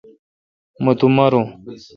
مہ 0.83 0.91
تو 0.99 1.05
مارو۔ 1.15 1.41